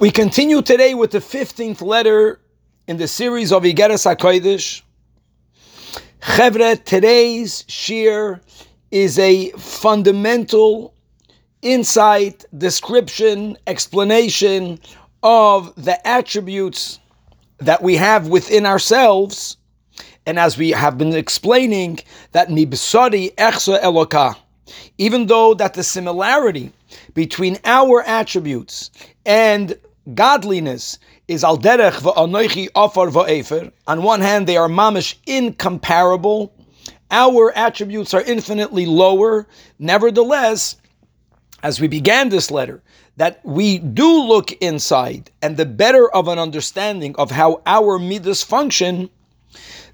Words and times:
We 0.00 0.10
continue 0.10 0.60
today 0.60 0.94
with 0.94 1.12
the 1.12 1.20
15th 1.20 1.80
letter 1.80 2.40
in 2.88 2.96
the 2.96 3.06
series 3.06 3.52
of 3.52 3.62
Igeres 3.62 4.04
HaKodesh. 4.04 4.82
Chevre, 6.20 6.74
today's 6.84 7.62
shiur 7.68 8.40
is 8.90 9.20
a 9.20 9.50
fundamental 9.50 10.96
insight, 11.62 12.44
description, 12.58 13.56
explanation 13.68 14.80
of 15.22 15.72
the 15.76 16.04
attributes 16.04 16.98
that 17.58 17.80
we 17.80 17.94
have 17.94 18.26
within 18.26 18.66
ourselves. 18.66 19.58
And 20.26 20.40
as 20.40 20.58
we 20.58 20.70
have 20.70 20.98
been 20.98 21.14
explaining, 21.14 22.00
that 22.32 22.48
mibsari 22.48 23.32
echsa 23.36 23.80
eloka, 23.80 24.34
even 24.98 25.26
though 25.26 25.54
that 25.54 25.74
the 25.74 25.82
similarity 25.82 26.72
between 27.14 27.58
our 27.64 28.02
attributes 28.02 28.90
and 29.26 29.78
godliness 30.14 30.98
is 31.28 31.44
al 31.44 31.58
derech 31.58 32.00
va'anoichi 32.00 32.68
afar 32.74 33.08
va'efer. 33.08 33.72
On 33.86 34.02
one 34.02 34.20
hand, 34.20 34.46
they 34.46 34.56
are 34.56 34.68
mamish 34.68 35.14
incomparable. 35.26 36.52
Our 37.10 37.56
attributes 37.56 38.12
are 38.12 38.22
infinitely 38.22 38.86
lower. 38.86 39.46
Nevertheless, 39.78 40.76
as 41.62 41.80
we 41.80 41.88
began 41.88 42.28
this 42.28 42.50
letter, 42.50 42.82
that 43.16 43.40
we 43.44 43.78
do 43.78 44.22
look 44.22 44.52
inside, 44.52 45.30
and 45.40 45.56
the 45.56 45.64
better 45.64 46.12
of 46.12 46.28
an 46.28 46.38
understanding 46.38 47.14
of 47.16 47.30
how 47.30 47.62
our 47.64 47.98
midas 47.98 48.42
function, 48.42 49.08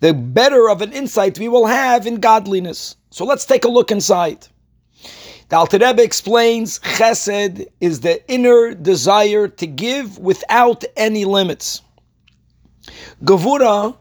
the 0.00 0.12
better 0.12 0.68
of 0.68 0.82
an 0.82 0.92
insight 0.92 1.38
we 1.38 1.48
will 1.48 1.66
have 1.66 2.06
in 2.06 2.16
godliness. 2.16 2.96
So 3.10 3.24
let's 3.24 3.46
take 3.46 3.64
a 3.64 3.68
look 3.68 3.90
inside. 3.90 4.46
The 5.48 5.56
Alter 5.56 5.78
Rebbe 5.78 6.02
explains 6.02 6.80
chesed 6.80 7.68
is 7.80 8.00
the 8.00 8.28
inner 8.28 8.74
desire 8.74 9.46
to 9.46 9.66
give 9.66 10.18
without 10.18 10.84
any 10.96 11.24
limits. 11.24 11.82
Gavura 13.24 13.96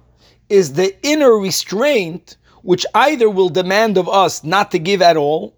is 0.49 0.73
the 0.73 0.95
inner 1.05 1.33
restraint 1.33 2.37
which 2.63 2.83
either 2.95 3.29
will 3.29 3.49
demand 3.49 3.95
of 3.95 4.09
us 4.09 4.43
not 4.43 4.71
to 4.71 4.79
give 4.79 5.03
at 5.03 5.17
all, 5.17 5.55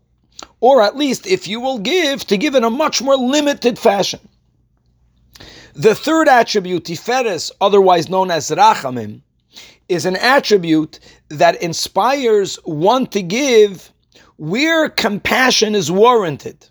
or 0.60 0.82
at 0.82 0.98
least 0.98 1.26
if 1.26 1.48
you 1.48 1.62
will 1.62 1.80
give, 1.80 2.26
to 2.26 2.36
give 2.36 2.54
in 2.54 2.66
a 2.66 2.70
much 2.70 3.02
more 3.02 3.16
limited 3.16 3.80
fashion. 3.80 4.20
The 5.74 5.96
third 5.96 6.28
attribute, 6.28 6.84
Tiferes, 6.84 7.50
otherwise 7.62 8.10
known 8.10 8.30
as 8.30 8.50
Rachamim, 8.50 9.22
is 9.88 10.06
an 10.06 10.18
attribute 10.18 11.00
that 11.30 11.62
inspires 11.62 12.56
one 12.66 13.08
to 13.08 13.22
give 13.22 13.94
where 14.38 14.90
compassion 14.90 15.76
is 15.76 15.92
warranted. 15.92 16.68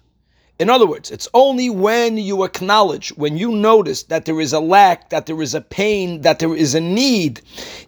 In 0.59 0.71
other 0.71 0.87
words, 0.87 1.11
it's 1.11 1.29
only 1.35 1.69
when 1.69 2.17
you 2.17 2.43
acknowledge, 2.43 3.11
when 3.11 3.37
you 3.37 3.53
notice 3.53 4.05
that 4.05 4.25
there 4.25 4.41
is 4.41 4.55
a 4.55 4.61
lack, 4.61 5.11
that 5.11 5.27
there 5.27 5.43
is 5.43 5.55
a 5.55 5.61
pain, 5.61 6.23
that 6.23 6.39
there 6.39 6.57
is 6.57 6.75
a 6.75 6.81
need, 6.81 7.43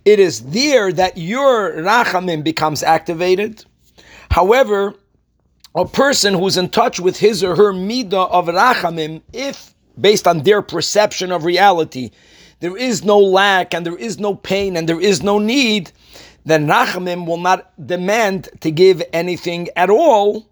it 0.05 0.21
is 0.21 0.43
there 0.43 0.93
that 0.93 1.17
your 1.17 1.73
rachamim 1.77 2.45
becomes 2.45 2.83
activated. 2.83 3.65
However, 4.31 4.95
a 5.75 5.87
person 5.87 6.35
who's 6.35 6.59
in 6.59 6.69
touch 6.69 7.01
with 7.01 7.17
his 7.17 7.43
or 7.43 7.57
her 7.57 7.73
midah 7.73 8.31
of 8.31 8.47
rachamim, 8.47 9.23
if 9.33 9.75
based 9.99 10.29
on 10.29 10.43
their 10.43 10.61
perception 10.61 11.33
of 11.33 11.45
reality, 11.45 12.11
there 12.61 12.77
is 12.77 13.05
no 13.05 13.19
lack 13.19 13.73
and 13.73 13.87
there 13.87 13.97
is 13.97 14.19
no 14.19 14.35
pain 14.35 14.77
and 14.77 14.89
there 14.89 15.01
is 15.01 15.23
no 15.23 15.39
need, 15.39 15.91
then 16.49 16.67
Rachamim 16.67 17.27
will 17.27 17.39
not 17.39 17.71
demand 17.87 18.49
to 18.61 18.71
give 18.71 19.03
anything 19.13 19.69
at 19.77 19.91
all. 19.91 20.49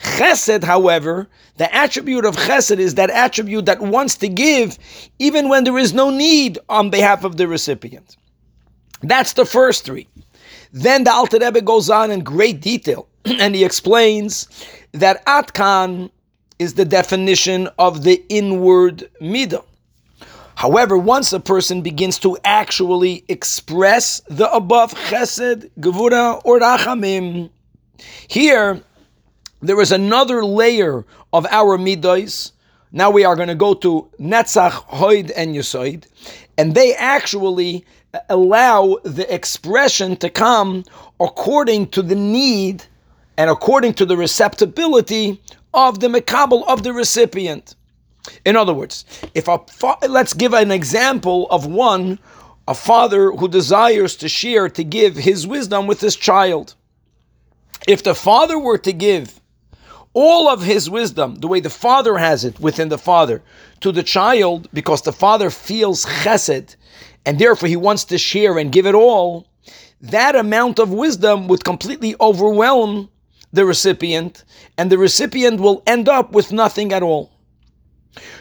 Chesed, 0.00 0.64
however, 0.64 1.28
the 1.56 1.72
attribute 1.74 2.24
of 2.24 2.36
chesed 2.36 2.78
is 2.78 2.94
that 2.96 3.10
attribute 3.10 3.66
that 3.66 3.80
wants 3.80 4.16
to 4.16 4.28
give 4.28 4.78
even 5.18 5.48
when 5.48 5.64
there 5.64 5.78
is 5.78 5.92
no 5.92 6.10
need 6.10 6.58
on 6.68 6.90
behalf 6.90 7.22
of 7.22 7.36
the 7.36 7.46
recipient. 7.46 8.16
That's 9.02 9.34
the 9.34 9.44
first 9.44 9.84
three. 9.84 10.08
Then 10.72 11.04
the 11.04 11.12
Alter 11.12 11.38
Rebbe 11.40 11.60
goes 11.60 11.90
on 11.90 12.10
in 12.10 12.20
great 12.20 12.60
detail 12.60 13.08
and 13.24 13.54
he 13.54 13.64
explains 13.64 14.48
that 14.92 15.24
Atkan 15.26 16.10
is 16.58 16.74
the 16.74 16.84
definition 16.84 17.68
of 17.78 18.02
the 18.02 18.24
inward 18.28 19.08
midah. 19.20 19.64
However, 20.60 20.98
once 20.98 21.32
a 21.32 21.40
person 21.40 21.80
begins 21.80 22.18
to 22.18 22.36
actually 22.44 23.24
express 23.28 24.20
the 24.28 24.52
above 24.52 24.92
chesed, 24.92 25.70
gevura, 25.80 26.38
or 26.44 26.60
rachamim, 26.60 27.48
here 28.28 28.82
there 29.62 29.80
is 29.80 29.90
another 29.90 30.44
layer 30.44 31.06
of 31.32 31.46
our 31.46 31.78
midos. 31.78 32.52
Now 32.92 33.10
we 33.10 33.24
are 33.24 33.36
going 33.36 33.48
to 33.48 33.54
go 33.54 33.72
to 33.72 34.06
Netzach, 34.20 34.72
Hoid, 34.72 35.32
and 35.34 35.56
Yesoid, 35.56 36.04
and 36.58 36.74
they 36.74 36.94
actually 36.94 37.86
allow 38.28 38.98
the 39.02 39.34
expression 39.34 40.14
to 40.16 40.28
come 40.28 40.84
according 41.20 41.86
to 41.92 42.02
the 42.02 42.16
need 42.16 42.84
and 43.38 43.48
according 43.48 43.94
to 43.94 44.04
the 44.04 44.18
receptibility 44.18 45.40
of 45.72 46.00
the 46.00 46.08
mekabel 46.08 46.68
of 46.68 46.82
the 46.82 46.92
recipient. 46.92 47.76
In 48.44 48.56
other 48.56 48.74
words, 48.74 49.04
if 49.34 49.48
a 49.48 49.58
fa- 49.68 49.98
let's 50.08 50.34
give 50.34 50.52
an 50.52 50.70
example 50.70 51.46
of 51.50 51.66
one, 51.66 52.18
a 52.68 52.74
father 52.74 53.32
who 53.32 53.48
desires 53.48 54.16
to 54.16 54.28
share 54.28 54.68
to 54.68 54.84
give 54.84 55.16
his 55.16 55.46
wisdom 55.46 55.86
with 55.86 56.00
his 56.00 56.16
child. 56.16 56.74
If 57.88 58.02
the 58.02 58.14
father 58.14 58.58
were 58.58 58.78
to 58.78 58.92
give 58.92 59.40
all 60.12 60.48
of 60.48 60.62
his 60.62 60.90
wisdom, 60.90 61.36
the 61.36 61.48
way 61.48 61.60
the 61.60 61.70
father 61.70 62.18
has 62.18 62.44
it 62.44 62.58
within 62.60 62.88
the 62.88 62.98
father, 62.98 63.42
to 63.80 63.92
the 63.92 64.02
child, 64.02 64.68
because 64.72 65.02
the 65.02 65.12
father 65.12 65.50
feels 65.50 66.04
chesed, 66.04 66.76
and 67.24 67.38
therefore 67.38 67.68
he 67.68 67.76
wants 67.76 68.04
to 68.06 68.18
share 68.18 68.58
and 68.58 68.72
give 68.72 68.86
it 68.86 68.94
all, 68.94 69.46
that 70.00 70.34
amount 70.34 70.78
of 70.78 70.92
wisdom 70.92 71.46
would 71.48 71.64
completely 71.64 72.14
overwhelm 72.20 73.08
the 73.52 73.64
recipient, 73.64 74.44
and 74.78 74.90
the 74.90 74.98
recipient 74.98 75.60
will 75.60 75.82
end 75.86 76.08
up 76.08 76.32
with 76.32 76.52
nothing 76.52 76.92
at 76.92 77.02
all. 77.02 77.30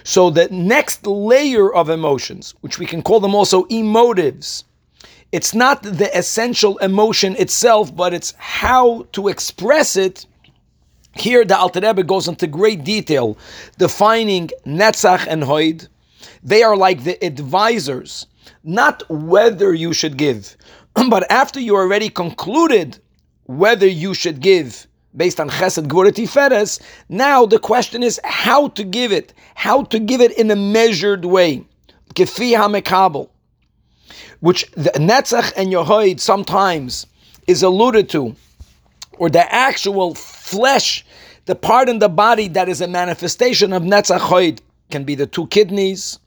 So 0.04 0.30
the 0.30 0.48
next 0.50 1.06
layer 1.06 1.74
of 1.74 1.90
emotions, 1.90 2.56
which 2.62 2.80
we 2.80 2.86
can 2.86 3.02
call 3.02 3.20
them 3.20 3.36
also 3.36 3.66
emotives, 3.66 4.64
it's 5.32 5.54
not 5.54 5.84
the 5.84 6.10
essential 6.18 6.78
emotion 6.80 7.36
itself, 7.38 7.96
but 7.96 8.14
it's 8.14 8.34
how 8.38 9.06
to 9.12 9.28
express 9.28 9.96
it. 9.96 10.26
Here, 11.16 11.46
the 11.46 11.58
Alter 11.58 11.82
Rebbe 11.82 12.04
goes 12.04 12.28
into 12.28 12.48
great 12.48 12.84
detail, 12.84 13.38
defining 13.78 14.50
Netzach 14.66 15.28
and 15.28 15.44
Hoid. 15.44 15.88
They 16.44 16.64
are 16.64 16.76
like 16.76 17.04
the 17.04 17.24
advisors, 17.24 18.26
not 18.64 19.04
whether 19.10 19.74
you 19.74 19.94
should 19.94 20.18
give, 20.18 20.58
but 21.10 21.30
after 21.32 21.60
you 21.60 21.76
already 21.76 22.10
concluded 22.10 22.98
whether 23.46 23.88
you 23.88 24.14
should 24.14 24.40
give, 24.40 24.88
based 25.16 25.40
on 25.40 25.50
Chesed 25.50 25.88
Gvura 25.88 26.12
Tiferes. 26.12 26.80
Now 27.10 27.46
the 27.46 27.60
question 27.60 28.04
is 28.04 28.20
how 28.24 28.70
to 28.70 28.84
give 28.84 29.12
it, 29.12 29.34
how 29.56 29.84
to 29.86 30.00
give 30.00 30.22
it 30.22 30.38
in 30.38 30.52
a 30.52 30.56
measured 30.56 31.26
way. 31.26 31.66
Kefi 32.14 32.56
HaMekabel, 32.56 33.30
which 34.40 34.70
the 34.72 34.92
Netzach 34.96 35.54
and 35.56 35.72
Yehoid 35.72 36.20
sometimes 36.20 37.06
is 37.48 37.64
alluded 37.64 38.10
to, 38.10 38.36
or 39.18 39.30
the 39.30 39.54
actual 39.54 40.16
flesh, 40.16 41.06
the 41.46 41.56
part 41.56 41.90
in 41.90 42.00
the 42.00 42.10
body 42.10 42.48
that 42.48 42.70
is 42.70 42.82
a 42.82 42.88
manifestation 42.88 43.74
of 43.74 43.84
Netzach 43.84 44.20
Hoid, 44.20 44.60
can 44.92 45.04
be 45.04 45.16
the 45.16 45.28
two 45.28 45.48
kidneys, 45.48 46.20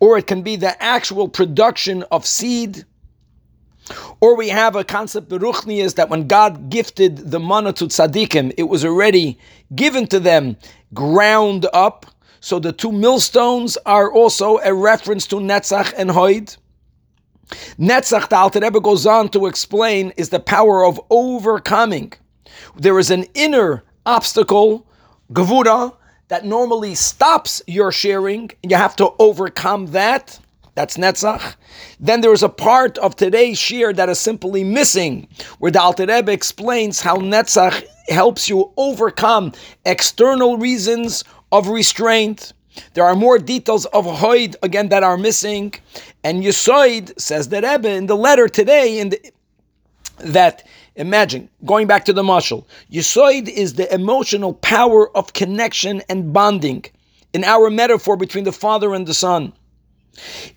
or 0.00 0.18
it 0.18 0.26
can 0.26 0.42
be 0.42 0.56
the 0.56 0.80
actual 0.82 1.28
production 1.28 2.04
of 2.10 2.24
seed, 2.24 2.84
or 4.20 4.36
we 4.36 4.48
have 4.48 4.74
a 4.76 4.84
concept 4.84 5.28
beruchni 5.28 5.82
is 5.82 5.94
that 5.94 6.08
when 6.08 6.26
God 6.26 6.70
gifted 6.70 7.30
the 7.30 7.38
manna 7.38 7.72
to 7.74 7.86
tzaddikim, 7.86 8.52
it 8.56 8.64
was 8.64 8.84
already 8.84 9.38
given 9.74 10.06
to 10.08 10.18
them, 10.18 10.56
ground 10.94 11.66
up. 11.72 12.06
So 12.40 12.58
the 12.58 12.72
two 12.72 12.92
millstones 12.92 13.76
are 13.86 14.12
also 14.12 14.58
a 14.58 14.74
reference 14.74 15.26
to 15.28 15.36
Netzach 15.36 15.92
and 15.96 16.10
Hoid. 16.10 16.56
Netzach, 17.78 18.28
the 18.28 18.36
Alter 18.36 18.60
Rebbe 18.60 18.80
goes 18.80 19.06
on 19.06 19.28
to 19.30 19.46
explain, 19.46 20.12
is 20.16 20.28
the 20.28 20.40
power 20.40 20.84
of 20.84 21.00
overcoming. 21.10 22.12
There 22.76 22.98
is 22.98 23.10
an 23.10 23.24
inner 23.34 23.84
obstacle, 24.04 24.86
gavura, 25.32 25.94
that 26.28 26.44
normally 26.44 26.94
stops 26.94 27.62
your 27.66 27.90
sharing. 27.90 28.50
And 28.62 28.70
you 28.70 28.76
have 28.76 28.96
to 28.96 29.12
overcome 29.18 29.86
that. 29.86 30.38
That's 30.78 30.96
Netzach. 30.96 31.56
Then 31.98 32.20
there 32.20 32.32
is 32.32 32.44
a 32.44 32.48
part 32.48 32.98
of 32.98 33.16
today's 33.16 33.58
shiur 33.58 33.96
that 33.96 34.08
is 34.08 34.20
simply 34.20 34.62
missing, 34.62 35.26
where 35.58 35.72
the 35.72 35.82
Alter 35.82 36.06
Rebbe 36.06 36.30
explains 36.30 37.00
how 37.00 37.16
Netzach 37.16 37.82
helps 38.08 38.48
you 38.48 38.72
overcome 38.76 39.54
external 39.84 40.56
reasons 40.56 41.24
of 41.50 41.66
restraint. 41.66 42.52
There 42.94 43.02
are 43.02 43.16
more 43.16 43.40
details 43.40 43.86
of 43.86 44.04
Hoid, 44.04 44.54
again, 44.62 44.88
that 44.90 45.02
are 45.02 45.16
missing. 45.18 45.74
And 46.22 46.44
Yesoid, 46.44 47.20
says 47.20 47.48
the 47.48 47.60
Rebbe 47.60 47.90
in 47.90 48.06
the 48.06 48.16
letter 48.16 48.46
today, 48.46 49.00
in 49.00 49.08
the, 49.08 49.32
that, 50.18 50.64
imagine, 50.94 51.48
going 51.64 51.88
back 51.88 52.04
to 52.04 52.12
the 52.12 52.22
mashal, 52.22 52.64
Yesoid 52.92 53.48
is 53.48 53.74
the 53.74 53.92
emotional 53.92 54.54
power 54.54 55.10
of 55.16 55.32
connection 55.32 56.02
and 56.08 56.32
bonding. 56.32 56.84
in 57.32 57.44
our 57.44 57.68
metaphor 57.68 58.16
between 58.16 58.44
the 58.44 58.52
father 58.52 58.94
and 58.94 59.06
the 59.06 59.14
son. 59.14 59.52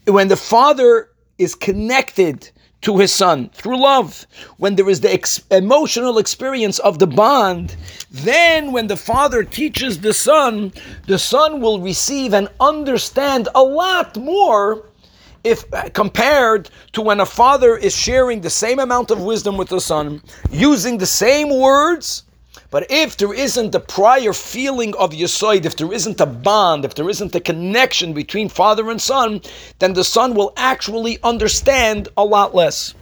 When 0.06 0.28
the 0.28 0.38
father 0.38 1.10
is 1.38 1.56
connected 1.56 2.50
to 2.82 2.98
his 2.98 3.14
son 3.14 3.50
through 3.54 3.80
love, 3.80 4.26
when 4.58 4.76
there 4.76 4.90
is 4.90 5.02
the 5.02 5.14
ex- 5.14 5.44
emotional 5.52 6.18
experience 6.18 6.80
of 6.80 7.00
the 7.00 7.08
bond, 7.08 7.76
then 8.10 8.72
when 8.72 8.88
the 8.88 8.98
father 8.98 9.44
teaches 9.44 10.00
the 10.00 10.14
son, 10.14 10.74
the 11.08 11.20
son 11.20 11.62
will 11.62 11.80
receive 11.80 12.34
and 12.34 12.48
understand 12.60 13.48
a 13.54 13.64
lot 13.64 14.18
more 14.18 14.84
if 15.44 15.64
uh, 15.74 15.90
compared 15.90 16.70
to 16.94 17.02
when 17.02 17.20
a 17.20 17.26
father 17.26 17.76
is 17.76 17.96
sharing 17.96 18.42
the 18.42 18.50
same 18.50 18.80
amount 18.80 19.12
of 19.12 19.22
wisdom 19.22 19.58
with 19.58 19.70
the 19.70 19.82
son, 19.82 20.22
using 20.52 20.98
the 20.98 21.06
same 21.06 21.50
words, 21.50 22.24
but 22.70 22.86
if 22.90 23.18
there 23.18 23.34
isn't 23.34 23.72
the 23.72 23.80
prior 23.80 24.34
feeling 24.34 24.96
of 24.96 25.12
Yisoid, 25.12 25.66
if 25.66 25.76
there 25.76 25.92
isn't 25.92 26.22
a 26.22 26.26
bond, 26.26 26.86
if 26.86 26.96
there 26.96 27.10
isn't 27.10 27.36
a 27.36 27.40
connection 27.40 28.14
between 28.14 28.50
father 28.50 28.90
and 28.90 29.02
son, 29.02 29.42
then 29.80 29.94
the 29.94 30.04
son 30.04 30.34
will 30.34 30.54
actually 30.58 31.20
understand 31.24 32.08
a 32.18 32.24
lot 32.24 32.56
less. 32.56 32.94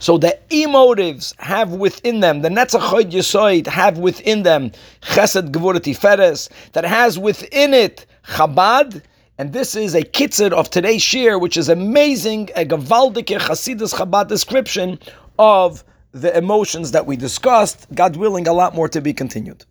So 0.00 0.16
the 0.16 0.38
emotives 0.50 1.34
have 1.40 1.72
within 1.72 2.20
them, 2.20 2.42
the 2.42 2.48
Netzach 2.48 2.80
Hoid 2.80 3.10
Yisoid 3.10 3.66
have 3.66 3.98
within 3.98 4.44
them 4.44 4.70
Chesed 5.02 5.50
Gevurah 5.50 5.80
Tiferes, 5.80 6.48
that 6.72 6.84
has 6.84 7.18
within 7.18 7.74
it 7.74 8.06
Chabad, 8.26 9.02
and 9.38 9.52
this 9.52 9.74
is 9.74 9.94
a 9.94 10.02
kitzur 10.02 10.52
of 10.52 10.70
today's 10.70 11.02
shiur, 11.02 11.40
which 11.40 11.56
is 11.56 11.68
amazing, 11.68 12.50
a 12.54 12.64
Gavaldike 12.64 13.38
Chasidus 13.38 13.94
Chabad 13.94 14.28
description 14.28 14.98
of 15.38 15.84
the 16.20 16.36
emotions 16.36 16.92
that 16.92 17.06
we 17.06 17.16
discussed. 17.16 17.86
God 17.94 18.16
willing, 18.16 18.48
a 18.48 18.52
lot 18.52 18.74
more 18.74 18.88
to 18.88 19.00
be 19.00 19.12
continued. 19.12 19.64